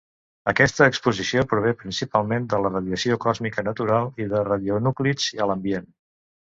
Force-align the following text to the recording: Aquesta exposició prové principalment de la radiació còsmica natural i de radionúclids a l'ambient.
Aquesta 0.51 0.87
exposició 0.91 1.43
prové 1.51 1.75
principalment 1.83 2.49
de 2.55 2.63
la 2.65 2.73
radiació 2.73 3.21
còsmica 3.29 3.69
natural 3.69 4.13
i 4.27 4.29
de 4.35 4.43
radionúclids 4.53 5.33
a 5.45 5.53
l'ambient. 5.55 5.91